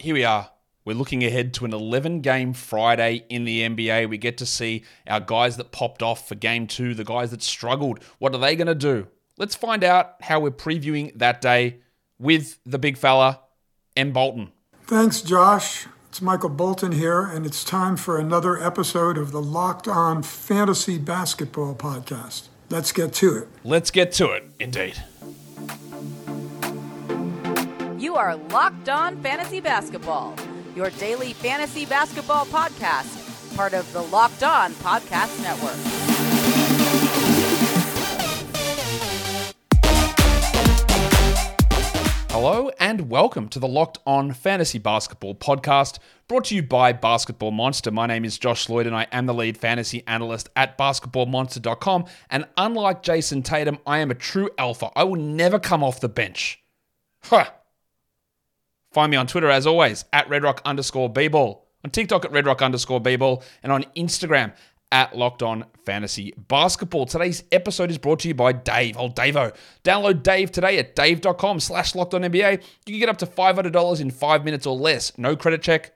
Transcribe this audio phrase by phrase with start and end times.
[0.00, 0.50] here we are.
[0.84, 4.08] We're looking ahead to an 11 game Friday in the NBA.
[4.08, 7.42] We get to see our guys that popped off for game two, the guys that
[7.42, 8.02] struggled.
[8.18, 9.08] What are they going to do?
[9.36, 11.80] Let's find out how we're previewing that day
[12.18, 13.40] with the big fella,
[13.96, 14.12] M.
[14.12, 14.52] Bolton.
[14.86, 15.86] Thanks, Josh.
[16.08, 20.98] It's Michael Bolton here, and it's time for another episode of the Locked On Fantasy
[20.98, 22.48] Basketball Podcast.
[22.68, 23.48] Let's get to it.
[23.64, 25.04] Let's get to it, indeed.
[28.10, 30.34] You are Locked On Fantasy Basketball,
[30.74, 35.76] your daily fantasy basketball podcast, part of the Locked On Podcast Network.
[42.32, 47.52] Hello and welcome to the Locked On Fantasy Basketball podcast, brought to you by Basketball
[47.52, 47.92] Monster.
[47.92, 52.06] My name is Josh Lloyd and I am the lead fantasy analyst at basketballmonster.com.
[52.28, 54.90] And unlike Jayson Tatum, I am a true alpha.
[54.96, 56.60] I will never come off the bench.
[57.22, 57.46] Huh.
[58.92, 63.00] Find me on Twitter as always at redrock underscore bball, on TikTok at redrock underscore
[63.00, 64.52] bball, and on Instagram
[64.92, 67.06] at Locked On Fantasy Basketball.
[67.06, 68.96] Today's episode is brought to you by Dave.
[68.98, 69.54] Oh, Davo.
[69.84, 72.62] Download Dave today at dave.com slash locked on NBA.
[72.86, 75.16] You can get up to $500 in five minutes or less.
[75.16, 75.92] No credit check,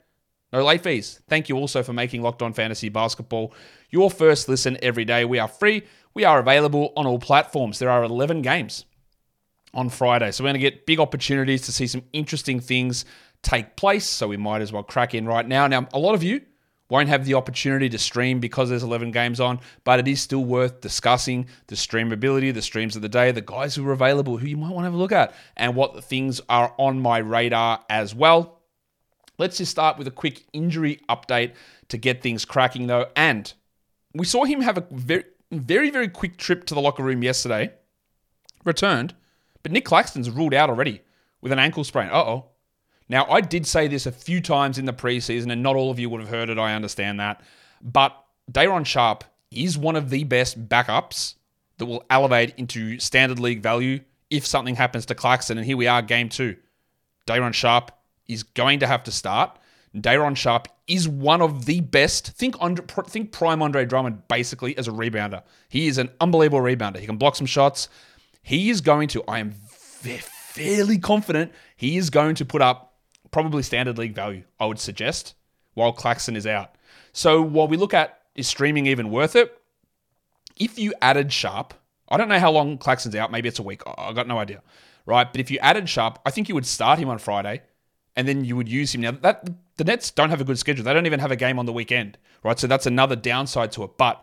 [0.52, 1.20] no late fees.
[1.28, 3.52] Thank you also for making Locked On Fantasy Basketball
[3.90, 5.24] your first listen every day.
[5.24, 5.83] We are free.
[6.14, 7.80] We are available on all platforms.
[7.80, 8.84] There are 11 games
[9.75, 10.30] on Friday.
[10.30, 13.05] So we're going to get big opportunities to see some interesting things
[13.42, 14.06] take place.
[14.06, 15.67] So we might as well crack in right now.
[15.67, 16.41] Now, a lot of you
[16.91, 20.45] won't have the opportunity to stream because there's 11 games on, but it is still
[20.45, 24.47] worth discussing the streamability, the streams of the day, the guys who are available, who
[24.47, 27.19] you might want to have a look at, and what the things are on my
[27.19, 28.61] radar as well.
[29.39, 31.55] Let's just start with a quick injury update
[31.89, 33.06] to get things cracking, though.
[33.17, 33.52] And
[34.14, 37.72] we saw him have a very, very, very quick trip to the locker room yesterday,
[38.64, 39.14] returned,
[39.64, 41.00] but Nic Claxton's ruled out already
[41.40, 42.08] with an ankle sprain.
[42.10, 42.44] Uh oh.
[43.08, 45.98] Now, I did say this a few times in the preseason, and not all of
[45.98, 46.58] you would have heard it.
[46.58, 47.42] I understand that.
[47.82, 48.16] But
[48.50, 51.34] Day'Ron Sharpe is one of the best backups
[51.78, 54.00] that will elevate into standard league value
[54.30, 55.58] if something happens to Claxton.
[55.58, 56.56] And here we are, game two.
[57.27, 57.90] Day'Ron Sharpe
[58.28, 59.58] is going to have to start.
[59.98, 62.33] Day'Ron Sharpe is one of the best.
[62.33, 62.56] Think
[63.06, 65.42] think prime Andre Drummond basically as a rebounder.
[65.68, 66.98] He is an unbelievable rebounder.
[66.98, 67.89] He can block some shots.
[68.44, 69.24] He is going to.
[69.27, 72.94] I am fairly confident he is going to put up
[73.30, 74.44] probably standard league value.
[74.60, 75.34] I would suggest
[75.72, 76.77] while Claxton is out.
[77.12, 79.58] So while we look at is streaming even worth it?
[80.56, 81.74] If you added Sharpe,
[82.08, 83.33] I don't know how long Claxton's out.
[83.33, 83.80] Maybe it's a week.
[83.86, 84.62] I got no idea.
[85.06, 87.62] Right, but if you added Sharpe, I think you would start him on Friday
[88.14, 89.00] and then you would use him.
[89.00, 90.84] Now that the Nets don't have a good schedule.
[90.84, 92.58] They don't even have a game on the weekend, right?
[92.58, 93.96] So that's another downside to it.
[93.96, 94.22] But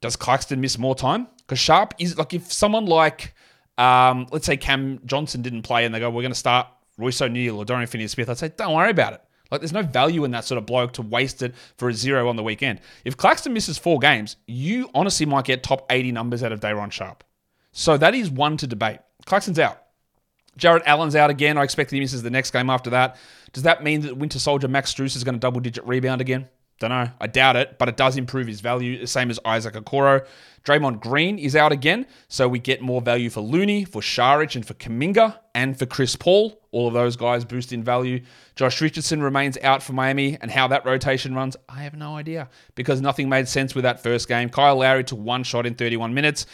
[0.00, 1.26] does Claxton miss more time?
[1.50, 3.34] Because Sharp is like if someone like
[3.76, 7.20] um, let's say Cam Johnson didn't play and they go, we're going to start Royce
[7.20, 8.30] O'Neale or Dorian Finney-Smith.
[8.30, 9.20] I'd say don't worry about it.
[9.50, 12.28] Like there's no value in that sort of bloke to waste it for a zero
[12.28, 12.80] on the weekend.
[13.04, 16.90] If Claxton misses four games, you honestly might get top 80 numbers out of Day'Ron
[16.90, 17.24] Sharpe.
[17.72, 19.00] So that is one to debate.
[19.26, 19.82] Claxton's out.
[20.56, 21.58] Jarrett Allen's out again.
[21.58, 23.16] I expect he misses the next game after that.
[23.52, 26.48] Does that mean that Winter Soldier Max Strus is going to double digit rebound again?
[26.80, 27.10] Don't know.
[27.20, 30.26] I doubt it, but it does improve his value, the same as Isaac Okoro.
[30.64, 34.66] Draymond Green is out again, so we get more value for Looney, for Saric, and
[34.66, 36.58] for Kuminga, and for Chris Paul.
[36.72, 38.22] All of those guys boost in value.
[38.56, 42.48] Josh Richardson remains out for Miami, and how that rotation runs, I have no idea
[42.74, 44.48] because nothing made sense with that first game.
[44.48, 46.46] Kyle Lowry took one shot in 31 minutes.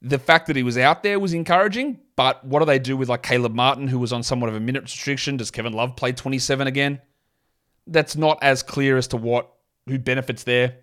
[0.00, 3.10] The fact that he was out there was encouraging, but what do they do with
[3.10, 5.36] like Caleb Martin, who was on somewhat of a minute restriction?
[5.36, 7.02] Does Kevin Love play 27 again?
[7.86, 9.55] That's not as clear as to what
[9.86, 10.76] who benefits there.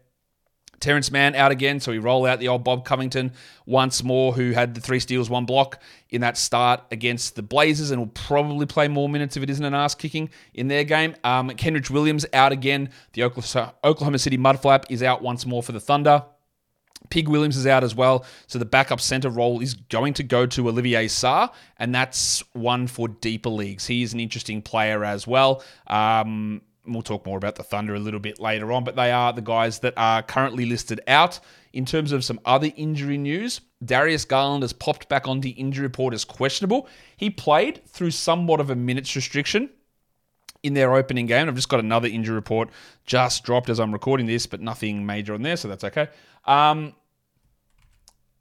[0.83, 3.31] Terance Mann out again, so we roll out the old Bob Covington
[3.65, 7.91] once more, who had the three steals, one block in that start against the Blazers,
[7.91, 11.15] and will probably play more minutes if it isn't an ass kicking in their game.
[11.23, 11.51] Um,
[11.89, 12.89] Williams out again.
[13.13, 16.25] The Oklahoma City Mudflap is out once more for the Thunder.
[17.09, 20.45] Pig Williams is out as well, so the backup center role is going to go
[20.45, 23.87] to Olivier Sarr, and that's one for deeper leagues.
[23.87, 25.63] He is an interesting player as well.
[25.87, 29.33] Um, we'll talk more about the Thunder a little bit later on, but they are
[29.33, 31.39] the guys that are currently listed out.
[31.71, 35.83] In terms of some other injury news, Darius Garland has popped back on the injury
[35.83, 36.87] report as questionable.
[37.17, 39.69] He played through somewhat of a minutes restriction
[40.61, 41.47] in their opening game.
[41.47, 42.69] I've just got another injury report
[43.05, 46.07] just dropped as I'm recording this, but nothing major on there, so that's okay.
[46.45, 46.93] Um,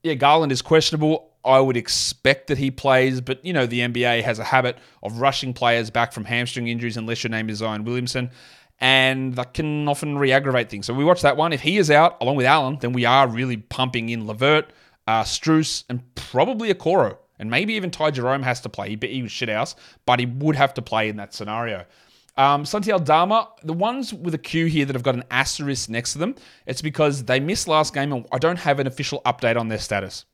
[0.03, 1.32] yeah, Garland is questionable.
[1.45, 5.21] I would expect that he plays, but you know, the NBA has a habit of
[5.21, 8.31] rushing players back from hamstring injuries unless your name is Zion Williamson,
[8.79, 10.87] and that can often re aggravate things.
[10.87, 11.53] So we watch that one.
[11.53, 14.67] If he is out, along with Allen, then we are really pumping in LeVert,
[15.07, 17.17] uh, Strus, and probably Okoro.
[17.39, 18.91] And maybe even Ty Jerome has to play.
[18.91, 19.75] He, he was shit house,
[20.07, 21.85] but he would have to play in that scenario.
[22.37, 26.13] Um, Santi Aldama, the ones with a Q here that have got an asterisk next
[26.13, 26.35] to them,
[26.67, 29.79] it's because they missed last game and I don't have an official update on their
[29.79, 30.25] status.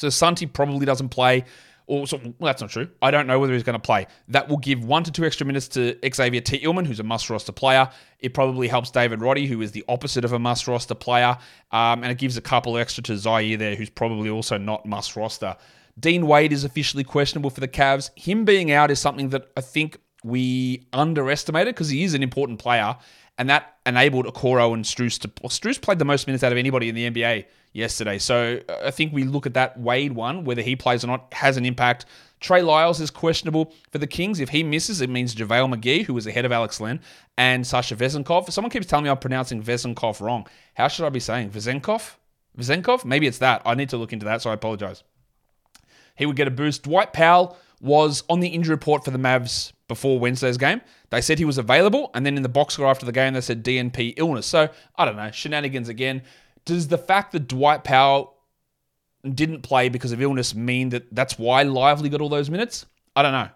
[0.00, 1.44] So Santi probably doesn't play.
[1.86, 2.88] Or so, well, that's not true.
[3.02, 4.06] I don't know whether he's going to play.
[4.28, 7.50] That will give one to two extra minutes to Xavier Tillman, who's a must roster
[7.52, 7.90] player.
[8.20, 11.36] It probably helps David Roddy, who is the opposite of a must roster player.
[11.72, 15.16] Um, and it gives a couple extra to Ziaire there, who's probably also not must
[15.16, 15.56] roster.
[15.98, 18.10] Dean Wade is officially questionable for the Cavs.
[18.16, 22.60] Him being out is something that I think we underestimated because he is an important
[22.60, 22.96] player,
[23.40, 25.30] and that enabled Okoro and Strus to.
[25.42, 28.90] Well, played the most minutes out of anybody in the NBA yesterday, so uh, I
[28.90, 32.04] think we look at that Wade one, whether he plays or not, has an impact.
[32.40, 34.40] Trey Lyles is questionable for the Kings.
[34.40, 37.00] If he misses, it means JaVale McGee, who was ahead of Alex Len,
[37.38, 38.52] and Sasha Vezenkov.
[38.52, 40.46] Someone keeps telling me I'm pronouncing Vezenkov wrong.
[40.74, 41.50] How should I be saying?
[41.50, 42.16] Vezenkov?
[42.58, 43.06] Vezenkov?
[43.06, 43.62] Maybe it's that.
[43.64, 45.02] I need to look into that, so I apologize.
[46.14, 46.82] He would get a boost.
[46.82, 50.80] Dwight Powell was on the injury report for the Mavs before Wednesday's game.
[51.10, 53.40] They said he was available, and then in the box score after the game, they
[53.40, 54.46] said DNP illness.
[54.46, 56.22] So I don't know, shenanigans again.
[56.64, 58.36] Does the fact that Dwight Powell
[59.34, 62.86] didn't play because of illness mean that that's why Lively got all those minutes?
[63.16, 63.48] I don't know.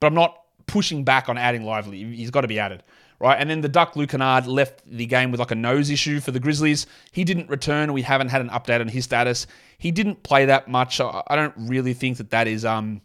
[0.00, 2.02] But I'm not pushing back on adding Lively.
[2.14, 2.82] He's got to be added.
[3.20, 6.20] Right, and then the Duck Luke Kennard left the game with like a nose issue
[6.20, 6.86] for the Grizzlies.
[7.10, 7.92] He didn't return.
[7.92, 9.48] We haven't had an update on his status.
[9.76, 11.00] He didn't play that much.
[11.00, 13.00] I don't really think that that is um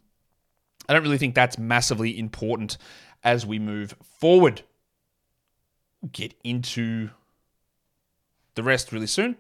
[0.88, 2.78] I don't really think that's massively important
[3.24, 4.62] as we move forward.
[6.12, 7.10] Get into
[8.56, 9.38] the rest really soon.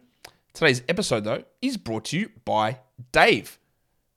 [0.53, 2.79] Today's episode, though, is brought to you by
[3.11, 3.59] Dave.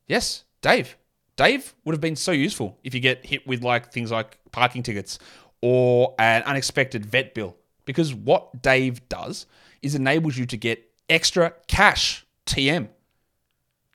[0.07, 0.97] Yes, Dave.
[1.35, 4.83] Dave would have been so useful if you get hit with like things like parking
[4.83, 5.19] tickets
[5.61, 7.55] or an unexpected vet bill.
[7.85, 9.45] Because what Dave does
[9.81, 12.89] is enables you to get extra cash, TM.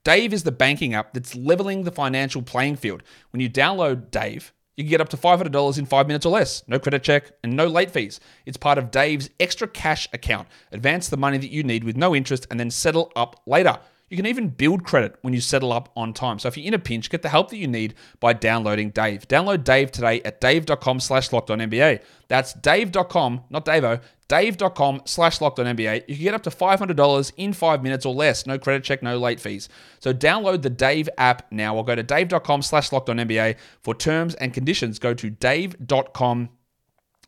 [0.04, 3.02] Dave is the banking app that's leveling the financial playing field.
[3.31, 6.66] When you download Dave, you can get up to $500 in five minutes or less.
[6.66, 8.19] No credit check and no late fees.
[8.44, 10.49] It's part of Dave's extra cash account.
[10.72, 13.78] Advance the money that you need with no interest and then settle up later.
[14.08, 16.38] You can even build credit when you settle up on time.
[16.38, 19.26] So if you're in a pinch, get the help that you need by downloading Dave.
[19.28, 22.02] Download Dave today at dave.com slash locked on NBA.
[22.28, 24.02] That's dave.com, not Davo,
[24.32, 26.05] dave.com slash NBA.
[26.08, 28.46] You can get up to $500 in five minutes or less.
[28.46, 29.69] No credit check, no late fees.
[30.00, 33.56] So download the Dave app now or go to dave.com slash NBA.
[33.82, 36.49] For terms and conditions, go to dave.com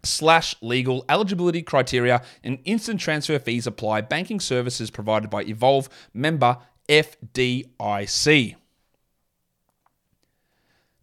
[0.03, 4.01] slash legal eligibility criteria and instant transfer fees apply.
[4.01, 6.56] Banking services provided by Evolve member
[6.89, 8.55] FDIC.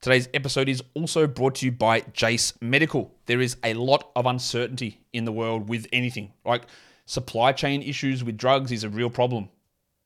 [0.02, 3.14] Today's episode is also brought to you by Jase Medical.
[3.32, 6.34] There is a lot of uncertainty in the world with anything.
[6.44, 6.64] Like
[7.06, 9.48] supply chain issues with drugs is a real problem.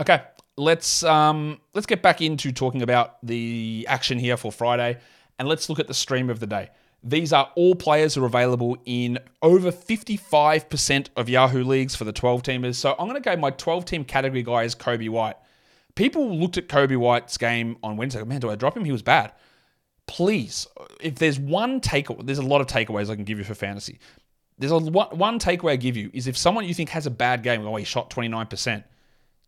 [0.01, 0.23] Okay,
[0.57, 4.99] let's um, let's get back into talking about the action here for Friday,
[5.39, 6.71] and let's look at the stream of the day.
[7.03, 12.13] These are all players who are available in over 55% of Yahoo leagues for the
[12.13, 12.75] 12 teamers.
[12.75, 15.37] So I'm going to go my 12 team category guy is Coby White.
[15.95, 18.23] People looked at Coby White's game on Wednesday.
[18.25, 18.85] Man, do I drop him?
[18.85, 19.33] He was bad.
[20.07, 20.67] Please,
[21.01, 23.99] if there's one takeaway, there's a lot of takeaways I can give you for fantasy.
[24.59, 27.43] There's a one takeaway I give you is if someone you think has a bad
[27.43, 28.85] game, oh, he shot 29%,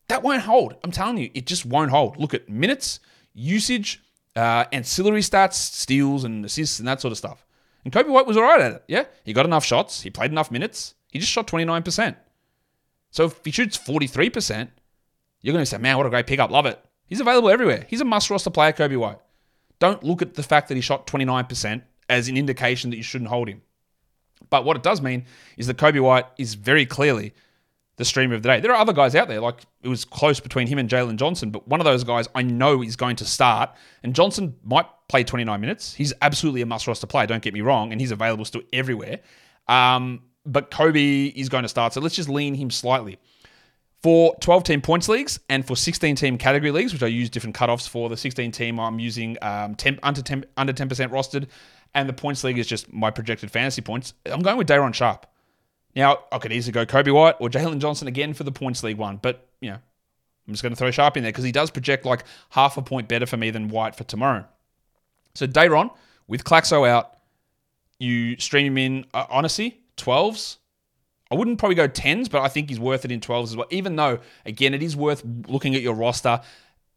[0.08, 0.76] that won't hold.
[0.82, 2.16] I'm telling you, it just won't hold.
[2.16, 3.00] Look at minutes,
[3.34, 4.02] usage,
[4.36, 7.44] uh, ancillary stats, steals and assists and that sort of stuff.
[7.84, 8.84] And Coby White was all right at it.
[8.88, 10.02] Yeah, he got enough shots.
[10.02, 10.94] He played enough minutes.
[11.10, 12.16] He just shot 29%.
[13.10, 14.70] So if he shoots 43%,
[15.40, 16.50] you're going to say, man, what a great pickup.
[16.50, 16.82] Love it.
[17.06, 17.84] He's available everywhere.
[17.88, 19.18] He's a must roster player, Coby White.
[19.78, 23.28] Don't look at the fact that he shot 29% as an indication that you shouldn't
[23.28, 23.62] hold him.
[24.48, 25.24] But what it does mean
[25.56, 27.34] is that Coby White is very clearly
[27.96, 28.60] the streamer of the day.
[28.60, 31.50] There are other guys out there, like it was close between him and Jalen Johnson,
[31.50, 33.70] but one of those guys I know is going to start,
[34.02, 35.94] and Johnson might play 29 minutes.
[35.94, 39.20] He's absolutely a must roster player, don't get me wrong, and he's available still everywhere.
[39.68, 43.18] Um, but Coby is going to start, so let's just lean him slightly.
[44.02, 47.54] For 12 team points leagues and for 16 team category leagues, which I use different
[47.54, 51.46] cutoffs for, the 16 team I'm using um, 10, under, 10, under 10% rostered,
[51.94, 54.14] and the points league is just my projected fantasy points.
[54.26, 55.26] I'm going with Day'Ron Sharpe.
[55.94, 58.96] Now, I could easily go Coby White or Jalen Johnson again for the points league
[58.96, 59.78] one, but, you know,
[60.46, 62.82] I'm just going to throw Sharpe in there because he does project like half a
[62.82, 64.44] point better for me than White for tomorrow.
[65.34, 65.90] So Day'Ron,
[66.26, 67.16] with Claxo out,
[67.98, 70.56] you stream him in, uh, honestly, 12s.
[71.30, 73.66] I wouldn't probably go 10s, but I think he's worth it in 12s as well.
[73.70, 76.40] Even though, again, it is worth looking at your roster.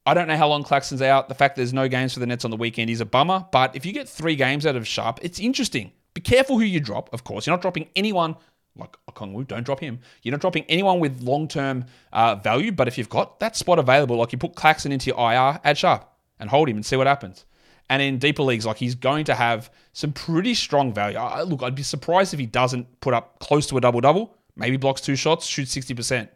[0.06, 1.30] I don't know how long Claxton's out.
[1.30, 3.46] The fact there's no games for the Nets on the weekend is a bummer.
[3.52, 5.92] But if you get three games out of Sharpe, it's interesting.
[6.14, 7.46] Be careful who you drop, of course.
[7.46, 8.36] You're not dropping anyone
[8.76, 10.00] like Okongwu, don't drop him.
[10.22, 13.80] You're not dropping anyone with long term uh, value, but if you've got that spot
[13.80, 16.96] available, like you put Claxton into your IR, add sharp and hold him and see
[16.96, 17.46] what happens.
[17.90, 21.18] And in deeper leagues, like he's going to have some pretty strong value.
[21.18, 24.36] I, look, I'd be surprised if he doesn't put up close to a double double,
[24.56, 26.28] maybe blocks two shots, shoots 60%,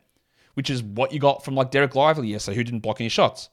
[0.53, 3.49] which is what you got from like Dereck Lively yesterday, who didn't block any shots.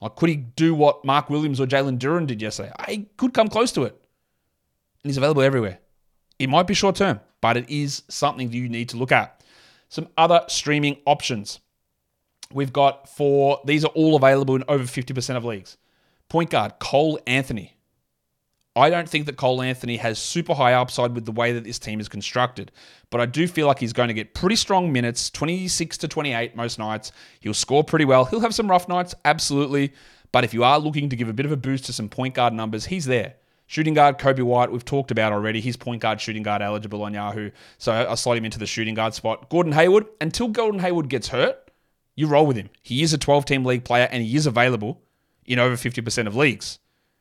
[0.00, 2.70] Like, could he do what Mark Williams or Jalen Duren did yesterday?
[2.78, 3.92] I could come close to it.
[5.02, 5.78] And he's available everywhere.
[6.38, 9.42] It might be short term, but it is something that you need to look at.
[9.88, 11.60] Some other streaming options.
[12.52, 15.76] We've got for these are all available in over 50% of leagues.
[16.28, 17.76] Point guard, Cole Anthony.
[18.76, 21.78] I don't think that Cole Anthony has super high upside with the way that this
[21.78, 22.72] team is constructed,
[23.08, 26.54] but I do feel like he's going to get pretty strong minutes, 26 to 28
[26.54, 27.10] most nights.
[27.40, 28.26] He'll score pretty well.
[28.26, 29.94] He'll have some rough nights, absolutely.
[30.30, 32.34] But if you are looking to give a bit of a boost to some point
[32.34, 33.36] guard numbers, he's there.
[33.68, 35.60] Shooting guard, Coby White, we've talked about already.
[35.60, 37.50] He's point guard, shooting guard eligible on Yahoo.
[37.78, 39.48] So I slide him into the shooting guard spot.
[39.50, 41.70] Gordon Hayward, until Gordon Hayward gets hurt,
[42.14, 42.70] you roll with him.
[42.82, 45.02] He is a 12 team league player and he is available
[45.44, 46.78] in over 50% of leagues.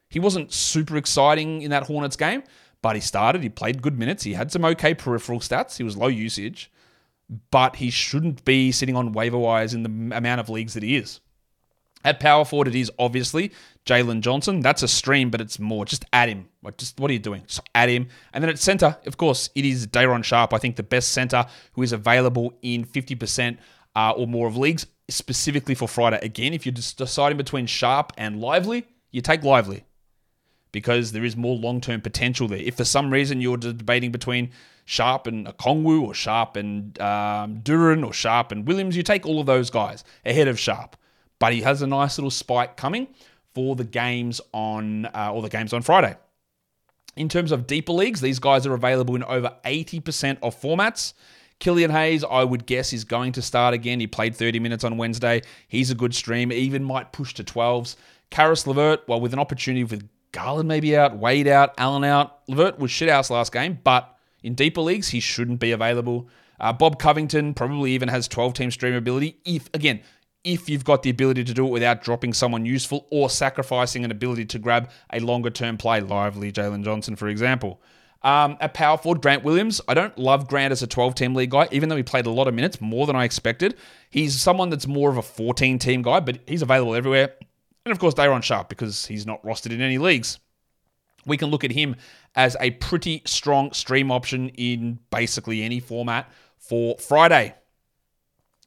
[0.09, 2.43] He wasn't super exciting in that Hornets game,
[2.81, 3.41] but he started.
[3.41, 4.23] He played good minutes.
[4.23, 5.77] He had some okay peripheral stats.
[5.77, 6.71] He was low usage,
[7.49, 10.95] but he shouldn't be sitting on waiver wires in the amount of leagues that he
[10.95, 11.19] is.
[12.05, 13.51] At power forward, it is obviously
[13.85, 14.59] Jalen Johnson.
[14.59, 16.47] That's a stream, but it's more just add him.
[16.61, 17.41] Like, just what are you doing?
[17.47, 18.07] Just add him.
[18.31, 20.53] And then at center, of course, it is Day'Ron Sharpe.
[20.53, 23.57] I think the best center who is available in 50%
[23.95, 26.19] uh, or more of leagues, specifically for Friday.
[26.21, 29.83] Again, if you're deciding between Sharpe and Lively, you take Lively
[30.71, 32.59] because there is more long term potential there.
[32.59, 34.51] If for some reason you're debating between
[34.85, 39.39] Sharpe and Kongwu or Sharpe and um, Duren or Sharpe and Williams, you take all
[39.39, 40.95] of those guys ahead of Sharpe
[41.39, 43.07] but he has a nice little spike coming
[43.53, 46.15] for the games on uh, or the games on Friday.
[47.15, 51.13] In terms of deeper leagues, these guys are available in over 80% of formats.
[51.59, 54.01] Killian Hayes, I would guess, is going to start again.
[54.01, 55.41] He played 30 minutes on Wednesday.
[55.69, 57.95] He's a good stream, even might push to 12s.
[58.29, 62.39] Caris LeVert, well, with an opportunity with Garland maybe out, Wade out, Allen out.
[62.49, 66.27] LeVert was shit house last game, but in deeper leagues, he shouldn't be available.
[66.59, 69.35] Uh, Bob Covington probably even has 12 team streamability.
[69.45, 70.01] If, again,
[70.45, 74.11] if you've got the ability to do it without dropping someone useful or sacrificing an
[74.11, 77.81] ability to grab a longer term play, lively Jalen Johnson, for example.
[78.21, 79.81] Um, at power forward, Grant Williams.
[79.87, 82.31] I don't love Grant as a 12 team league guy, even though he played a
[82.31, 83.75] lot of minutes, more than I expected.
[84.09, 87.33] He's someone that's more of a 14 team guy, but he's available everywhere.
[87.85, 90.39] And of course, Day'Ron Sharpe, because he's not rostered in any leagues.
[91.27, 91.95] We can look at him
[92.35, 97.55] as a pretty strong stream option in basically any format for Friday.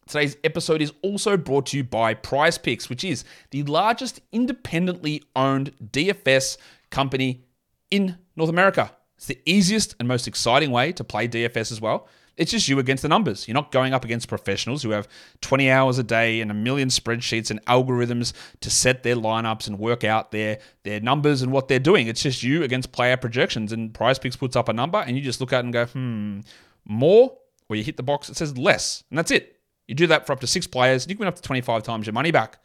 [0.08, 5.22] Today's episode is also brought to you by Prize Picks, which is the largest independently
[5.36, 6.56] owned DFS
[6.88, 7.44] company
[7.90, 8.90] in North America.
[9.16, 12.08] It's the easiest and most exciting way to play DFS as well.
[12.38, 13.46] It's just you against the numbers.
[13.46, 15.08] You're not going up against professionals who have
[15.42, 19.78] 20 hours a day and a million spreadsheets and algorithms to set their lineups and
[19.78, 22.06] work out their, their numbers and what they're doing.
[22.06, 23.72] It's just you against player projections.
[23.72, 25.84] And Prize Picks puts up a number and you just look at it and go,
[25.84, 26.40] hmm,
[26.86, 27.36] more,
[27.68, 29.04] or you hit the box, it says less.
[29.10, 29.57] And that's it.
[29.88, 32.06] You do that for up to six players, you can win up to 25 times
[32.06, 32.60] your money back.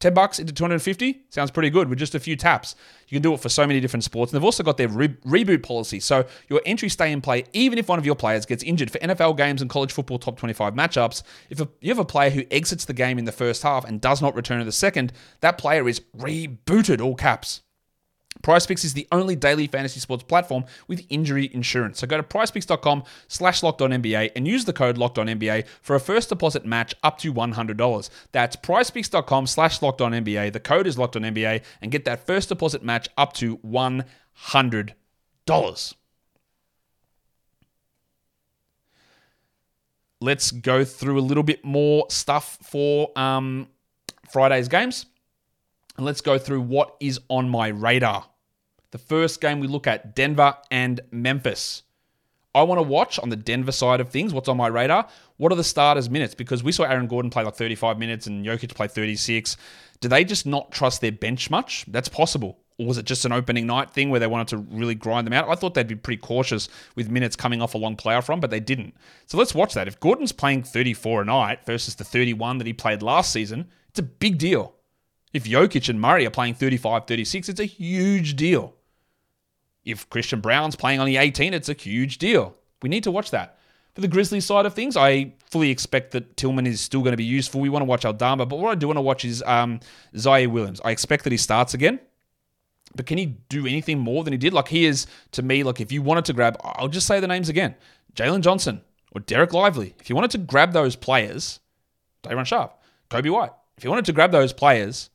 [0.00, 2.76] 10 bucks into 250 sounds pretty good with just a few taps.
[3.08, 4.30] You can do it for so many different sports.
[4.30, 5.98] And they've also got their re- reboot policy.
[5.98, 8.98] So your entry stay in play, even if one of your players gets injured for
[8.98, 12.44] NFL games and college football top 25 matchups, if a, you have a player who
[12.50, 15.58] exits the game in the first half and does not return in the second, that
[15.58, 17.62] player is rebooted, all caps.
[18.42, 21.98] PrizePicks is the only daily fantasy sports platform with injury insurance.
[21.98, 26.00] So go to prizepicks.com slash NBA and use the code locked on NBA for a
[26.00, 28.10] first deposit match up to $100.
[28.32, 30.52] That's prizepicks.com slash NBA.
[30.52, 34.94] The code is locked on NBA and get that first deposit match up to $100.
[40.20, 43.68] let's go through a little bit more stuff for um,
[44.30, 45.06] Friday's games.
[45.98, 48.24] And let's go through what is on my radar.
[48.92, 51.82] The first game we look at Denver and Memphis.
[52.54, 54.32] I want to watch on the Denver side of things.
[54.32, 55.08] What's on my radar?
[55.38, 56.36] What are the starters' minutes?
[56.36, 59.56] Because we saw Aaron Gordon play like 35 minutes and Jokic play 36.
[60.00, 61.84] Do they just not trust their bench much?
[61.88, 62.60] That's possible.
[62.78, 65.34] Or was it just an opening night thing where they wanted to really grind them
[65.34, 65.48] out?
[65.48, 68.50] I thought they'd be pretty cautious with minutes coming off a long playoff run, but
[68.50, 68.94] they didn't.
[69.26, 69.88] So let's watch that.
[69.88, 73.98] If Gordon's playing 34 a night versus the 31 that he played last season, it's
[73.98, 74.76] a big deal.
[75.32, 78.74] If Jokic and Murray are playing 35 36, it's a huge deal.
[79.84, 82.56] If Christian Braun's playing only 18, it's a huge deal.
[82.82, 83.58] We need to watch that.
[83.94, 87.16] For the Grizzlies side of things, I fully expect that Tillman is still going to
[87.16, 87.60] be useful.
[87.60, 89.80] We want to watch Aldama, but what I do want to watch is um,
[90.14, 90.80] Ziaire Williams.
[90.84, 91.98] I expect that he starts again,
[92.94, 94.52] but can he do anything more than he did?
[94.52, 97.26] Like he is to me, like if you wanted to grab, I'll just say the
[97.26, 97.74] names again:
[98.14, 98.82] Jalen Johnson
[99.12, 99.94] or Dereck Lively.
[99.98, 101.60] If you wanted to grab those players,
[102.22, 102.80] Day'Ron Sharpe,
[103.10, 103.52] Coby White.
[103.76, 105.10] If you wanted to grab those players,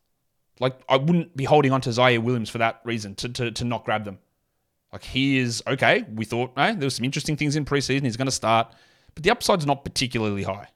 [0.60, 3.63] like I wouldn't be holding on to Ziaire Williams for that reason to, to, to
[3.63, 4.19] not grab them.
[4.91, 6.05] Like he is okay.
[6.13, 8.03] We thought hey, there was some interesting things in preseason.
[8.03, 8.74] He's going to start,
[9.15, 10.67] but the upside's not particularly high.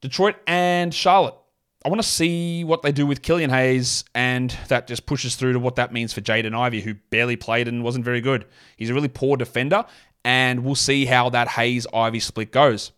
[0.00, 1.34] Detroit and Charlotte.
[1.84, 5.52] I want to see what they do with Killian Hayes, and that just pushes through
[5.52, 8.46] to what that means for Jaden Ivey, who barely played and wasn't very good.
[8.78, 9.84] He's a really poor defender,
[10.24, 12.92] and we'll see how that Hayes Ivey split goes.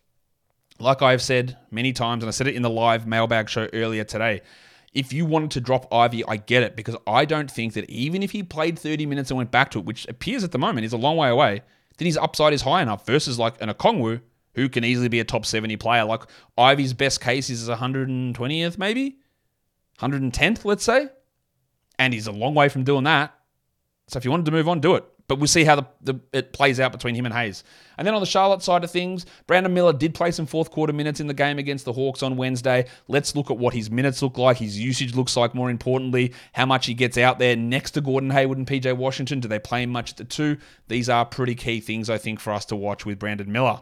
[0.79, 4.05] Like I've said many times, and I said it in the live mailbag show earlier
[4.05, 4.43] today,
[4.97, 8.23] if you wanted to drop Ivey, I get it because I don't think that even
[8.23, 10.87] if he played 30 minutes and went back to it, which appears at the moment
[10.87, 11.61] is a long way away,
[11.99, 14.23] then his upside is high enough versus like an Okongwu
[14.55, 16.03] who can easily be a top 70 player.
[16.05, 16.23] Like
[16.57, 19.19] Ivey's best case is 120th, maybe
[19.99, 21.11] 110th, let's say,
[21.99, 23.35] and he's a long way from doing that.
[24.09, 26.21] So if you wanted to move on, do it but we'll see how the, the,
[26.33, 27.65] it plays out between him and Hayes.
[27.99, 30.93] And then on the Charlotte side of things, Brandon Miller did play some fourth quarter
[30.93, 32.87] minutes in the game against the Hawks on Wednesday.
[33.09, 36.67] Let's look at what his minutes look like, his usage looks like, more importantly, how
[36.67, 39.41] much he gets out there next to Gordon Hayward and PJ Washington.
[39.41, 40.59] Do they play him much at the two?
[40.89, 43.81] These are pretty key things, I think, for us to watch with Brandon Miller.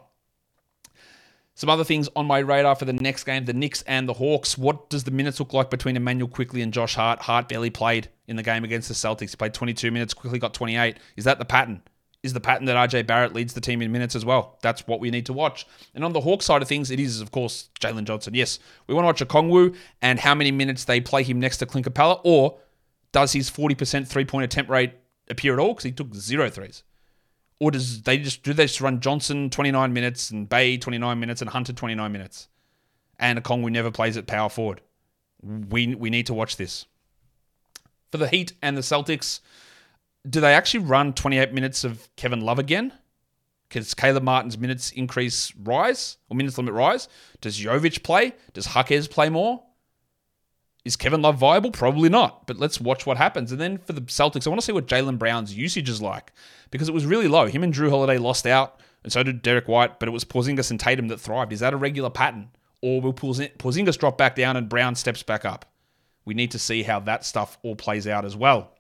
[1.57, 4.59] Some other things on my radar for the next game the Knicks and the Hawks.
[4.59, 7.23] What does the minutes look like between Immanuel Quickley and Josh Hart?
[7.23, 9.31] Hart barely played in the game against the Celtics.
[9.31, 10.99] He played 22 minutes, Quickley got 28.
[11.17, 11.83] Is that the pattern?
[12.25, 14.59] Is the pattern that RJ Barrett leads the team in minutes as well?
[14.62, 15.67] That's what we need to watch.
[15.95, 18.35] And on the Hawks side of things, it is, of course, Jalen Johnson.
[18.35, 21.67] Yes, we want to watch Okongwu and how many minutes they play him next to
[21.67, 22.59] Clint Capela, or
[23.12, 24.95] does his 40% three point attempt rate
[25.29, 25.75] appear at all?
[25.75, 26.83] Because he took zero threes
[27.61, 31.40] or does they just do they just run Johnson 29 minutes and Bey 29 minutes
[31.40, 32.49] and Hunter 29 minutes,
[33.19, 34.81] and Okongwu never plays at power forward?
[35.43, 36.87] We we need to watch this.
[38.11, 39.40] For the Heat and the Celtics,
[40.29, 42.93] do they actually run 28 minutes of Kevin Love again?
[43.69, 47.09] Because Caleb Martin's minutes increase rise or minutes limit rise?
[47.40, 48.35] Does Jovic play?
[48.53, 49.64] Does Jaquez play more?
[50.85, 51.70] Is Kevin Love viable?
[51.70, 52.47] Probably not.
[52.47, 53.51] But let's watch what happens.
[53.51, 56.33] And then for the Celtics, I want to see what Jaylen Brown's usage is like
[56.70, 57.47] because it was really low.
[57.47, 60.70] Him and Jrue Holiday lost out, and so did Derrick White, but it was Porzingis
[60.70, 61.53] and Tatum that thrived.
[61.53, 62.51] Is that a regular pattern?
[62.83, 65.64] Or will Porzingis drop back down and Brown steps back up?
[66.27, 68.73] We need to see how that stuff all plays out as well.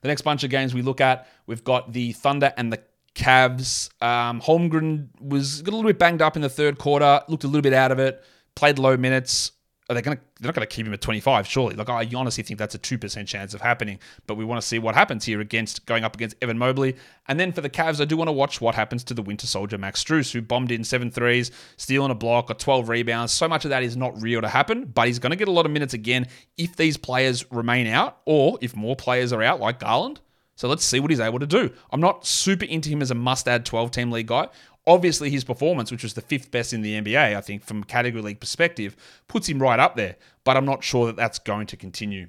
[0.00, 2.80] The next bunch of games we look at, we've got the Thunder and the
[3.14, 3.90] Cavs.
[4.02, 7.60] Um, Holmgren was a little bit banged up in the third quarter, looked a little
[7.60, 9.52] bit out of it, played low minutes
[9.90, 10.22] are they going to?
[10.38, 11.74] They're not going to keep him at 25, surely.
[11.74, 13.98] Like I honestly think that's a two percent chance of happening.
[14.26, 17.38] But we want to see what happens here against going up against Evan Mobley, and
[17.40, 19.78] then for the Cavs, I do want to watch what happens to the Winter Soldier
[19.78, 23.32] Max Strus, who bombed in seven threes, stealing a block, got 12 rebounds.
[23.32, 25.52] So much of that is not real to happen, but he's going to get a
[25.52, 29.60] lot of minutes again if these players remain out, or if more players are out,
[29.60, 30.20] like Garland.
[30.54, 31.70] So let's see what he's able to do.
[31.90, 34.48] I'm not super into him as a must add 12 team league guy.
[34.86, 38.22] Obviously, his performance, which was the fifth best in the NBA, I think, from category
[38.22, 38.96] league perspective,
[39.28, 40.16] puts him right up there.
[40.44, 42.28] But I'm not sure that that's going to continue.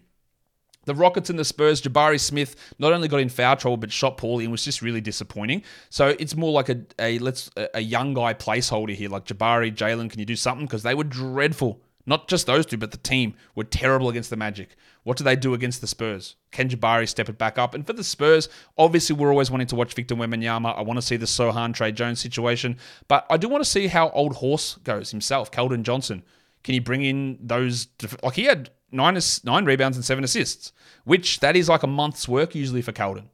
[0.86, 4.18] The Rockets and the Spurs, Jabari Smith not only got in foul trouble but shot
[4.18, 5.62] poorly and was just really disappointing.
[5.90, 10.10] So it's more like a, a let's a young guy placeholder here, like Jabari, Jalen.
[10.10, 10.66] Can you do something?
[10.66, 14.36] Because they were dreadful not just those two, but the team were terrible against the
[14.36, 14.76] Magic.
[15.04, 16.36] What do they do against the Spurs?
[16.52, 17.74] Can Jabari step it back up?
[17.74, 20.78] And for the Spurs, obviously we're always wanting to watch Victor Wembanyama.
[20.78, 23.88] I want to see the Sochan Tre Jones situation, but I do want to see
[23.88, 26.24] how old horse goes himself, Keldon Johnson.
[26.64, 27.88] Can he bring in those?
[28.22, 30.72] Like he had nine nine rebounds and seven assists,
[31.06, 33.30] which that is like a month's work usually for Keldon.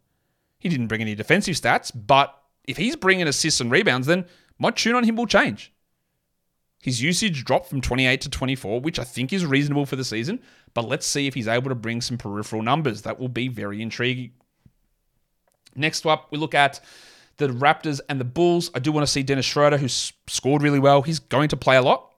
[0.60, 4.26] He didn't bring any defensive stats, but if he's bringing assists and rebounds, then
[4.60, 5.74] my tune on him will change.
[6.82, 10.40] His usage dropped from 28 to 24, which I think is reasonable for the season,
[10.74, 13.02] but let's see if he's able to bring some peripheral numbers.
[13.02, 14.32] That will be very intriguing.
[15.76, 16.80] Next up, we look at
[17.38, 20.80] the Raptors and the Bulls, I do want to see Dennis Schroeder, who's scored really
[20.80, 21.04] well.
[21.04, 22.12] He's going to play a lot.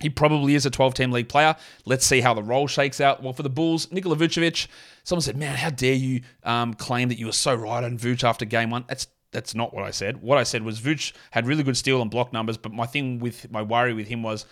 [0.00, 1.56] He probably is a 12 team league player.
[1.84, 3.22] Let's see how the role shakes out.
[3.22, 4.66] Well, for the Bulls, Nikola Vucevic,
[5.04, 8.24] someone said, Man, how dare you um, claim that you were so right on Vuce
[8.24, 8.84] after game one?
[8.88, 10.22] That's that's not what I said.
[10.22, 13.18] What I said was Vuce had really good steal and block numbers, but my thing
[13.18, 14.46] with my worry with him was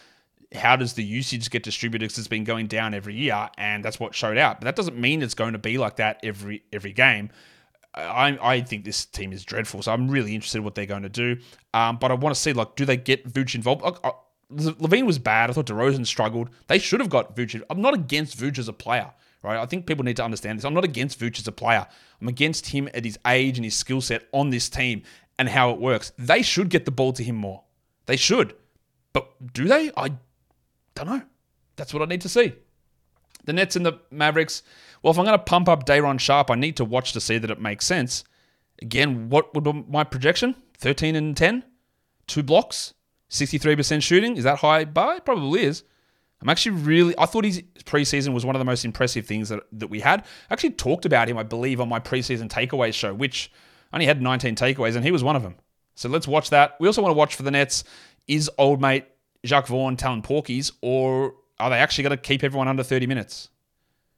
[0.55, 2.07] how does the usage get distributed?
[2.07, 4.61] Because it's been going down every year, and that's what showed out.
[4.61, 7.31] But that doesn't mean it's going to be like that every every game.
[7.95, 11.03] I, I think this team is dreadful, so I'm really interested in what they're going
[11.03, 11.39] to do.
[11.75, 13.83] Um, but I want to see like, do they get Vooch involved?
[13.83, 14.13] Like, uh,
[14.53, 15.51] LaVine was bad.
[15.51, 16.51] I thought DeRozan struggled.
[16.69, 17.61] They should have got Vooch.
[17.69, 19.59] I'm not against Vooch as a player, right?
[19.59, 20.65] I think people need to understand this.
[20.65, 21.87] I'm not against Vooch as a player.
[22.21, 25.03] I'm against him at his age and his skill set on this team
[25.39, 26.13] and how it works.
[26.19, 27.63] They should get the ball to him more.
[28.07, 28.55] They should.
[29.13, 29.91] But do they?
[29.97, 30.13] I
[30.95, 31.23] don't know.
[31.77, 32.53] That's what I need to see.
[33.45, 34.63] The Nets and the Mavericks.
[35.03, 37.39] Well, if I'm going to pump up Day'Ron Sharpe, I need to watch to see
[37.39, 38.25] that it makes sense.
[38.83, 40.55] Again, what would my projection?
[40.79, 41.65] 13 and 10?
[42.27, 42.95] Two blocks?
[43.31, 44.37] 63% shooting?
[44.37, 45.17] Is that high bar?
[45.17, 45.85] It probably is.
[46.41, 47.15] I'm actually really.
[47.19, 50.21] I thought his preseason was one of the most impressive things that, that we had.
[50.51, 53.51] I actually talked about him, I believe, on my preseason takeaways show, which
[53.93, 55.57] only had 19 takeaways, and he was one of them.
[55.95, 56.77] So let's watch that.
[56.79, 57.85] We also want to watch for the Nets.
[58.29, 59.07] Is old mate
[59.45, 63.49] Jacque Vaughn telling porkies, or are they actually going to keep everyone under 30 minutes?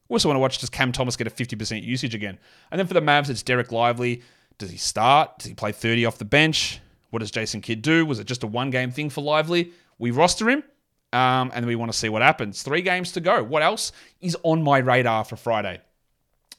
[0.09, 2.39] We also want to watch does Cam Thomas get a 50% usage again?
[2.71, 4.23] And then for the Mavs, it's Dereck Lively.
[4.59, 5.39] Does he start?
[5.39, 6.81] Does he play 30 off the bench?
[7.11, 8.05] What does Jason Kidd do?
[8.05, 9.73] Was it just a one game thing for Lively?
[9.99, 10.65] We roster him,
[11.13, 12.63] um, and we want to see what happens.
[12.63, 13.43] Three games to go.
[13.43, 15.81] What else is on my radar for Friday?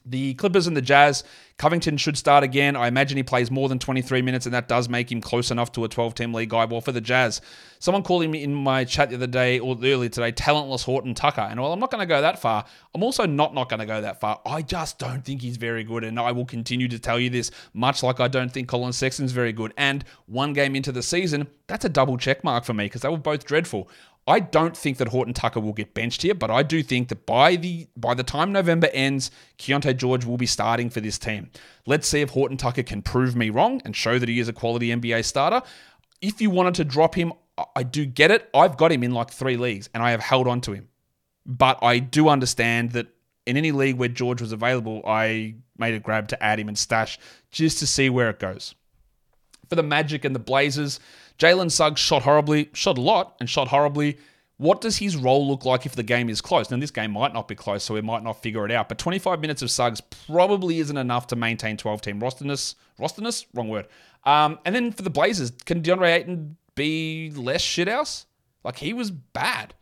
[0.05, 1.23] The Clippers and the Jazz.
[1.57, 2.75] Covington should start again.
[2.75, 5.71] I imagine he plays more than 23 minutes, and that does make him close enough
[5.73, 6.65] to a 12 team league guy.
[6.65, 7.39] Well, for the Jazz,
[7.77, 11.41] someone called him in my chat the other day or earlier today, talentless Horton Tucker.
[11.41, 13.85] And while I'm not going to go that far, I'm also not not going to
[13.85, 14.41] go that far.
[14.43, 17.51] I just don't think he's very good, and I will continue to tell you this,
[17.75, 19.71] much like I don't think Collin Sexton's very good.
[19.77, 23.09] And one game into the season, that's a double check mark for me because they
[23.09, 23.87] were both dreadful.
[24.27, 27.25] I don't think that Horton Tucker will get benched here, but I do think that
[27.25, 31.49] by the by the time November ends, Keyonte George will be starting for this team.
[31.87, 34.53] Let's see if Horton Tucker can prove me wrong and show that he is a
[34.53, 35.63] quality NBA starter.
[36.21, 37.33] If you wanted to drop him,
[37.75, 38.47] I do get it.
[38.53, 40.87] I've got him in like three leagues and I have held on to him.
[41.45, 43.07] But I do understand that
[43.47, 46.77] in any league where George was available, I made a grab to add him and
[46.77, 47.17] stash
[47.49, 48.75] just to see where it goes.
[49.67, 50.99] For the Magic and the Blazers,
[51.41, 54.19] Jalen Suggs shot horribly, shot a lot, and shot horribly.
[54.57, 56.69] What does his role look like if the game is close?
[56.69, 58.87] Now, this game might not be close, so we might not figure it out.
[58.87, 62.75] But 25 minutes of Suggs probably isn't enough to maintain 12 team rosterness.
[62.99, 63.47] Rosterness?
[63.55, 63.87] Wrong word.
[64.23, 68.25] Um, and then for the Blazers, can DeAndre Ayton be less shithouse?
[68.63, 69.73] Like, he was bad.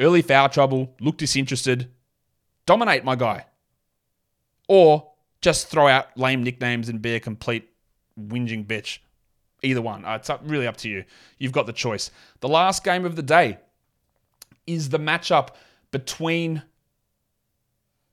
[0.00, 1.92] Early foul trouble, look disinterested.
[2.66, 3.44] Dominate, my guy.
[4.66, 7.70] Or just throw out lame nicknames and be a complete
[8.18, 8.98] whinging bitch.
[9.64, 10.04] Either one.
[10.04, 11.04] Uh, it's up, really up to you.
[11.38, 12.10] You've got the choice.
[12.40, 13.58] The last game of the day
[14.66, 15.50] is the matchup
[15.90, 16.62] between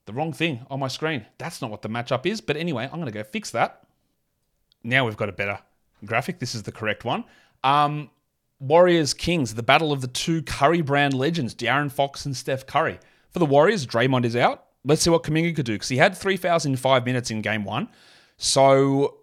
[0.05, 1.25] the wrong thing on my screen.
[1.37, 2.41] That's not what the matchup is.
[2.41, 3.83] But anyway, I'm going to go fix that.
[4.83, 5.59] Now we've got a better
[6.05, 6.39] graphic.
[6.39, 7.23] This is the correct one.
[7.63, 8.09] Um,
[8.59, 12.99] Warriors Kings, the battle of the two Curry brand legends, De'Aaron Fox and Steph Curry.
[13.31, 14.65] For the Warriors, Draymond is out.
[14.83, 17.87] Let's see what Kuminga could do because he had 3,005 minutes in game one.
[18.37, 19.20] So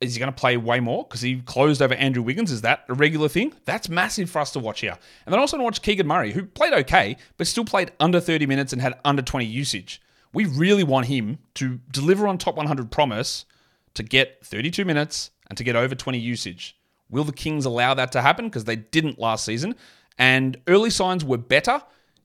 [0.00, 2.52] is he going to play way more because he closed over Andrew Wiggins?
[2.52, 3.54] Is that a regular thing?
[3.64, 4.96] That's massive for us to watch here.
[5.24, 8.46] And then also to watch Keegan Murray, who played okay, but still played under 30
[8.46, 10.02] minutes and had under 20 usage.
[10.32, 13.46] We really want him to deliver on top 100 promise
[13.94, 16.76] to get 32 minutes and to get over 20 usage.
[17.08, 18.46] Will the Kings allow that to happen?
[18.46, 19.74] Because they didn't last season.
[20.18, 21.80] And early signs were better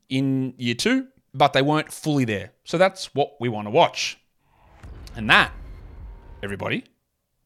[0.10, 2.52] in year two, but they weren't fully there.
[2.66, 4.18] So that's what we want to watch.
[5.16, 5.52] And that,
[6.42, 6.86] everybody,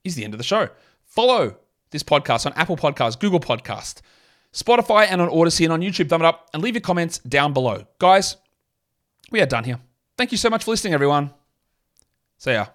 [0.05, 0.69] is the end of the show.
[1.03, 1.57] Follow
[1.91, 4.01] this podcast on Apple Podcasts, Google Podcast,
[4.53, 6.07] Spotify, and on Odysee and on YouTube.
[6.07, 7.85] Thumb it up and leave your comments down below.
[7.99, 8.37] Guys,
[9.31, 9.79] we are done here.
[10.17, 11.33] Thank you so much for listening, everyone.
[12.37, 12.67] See ya.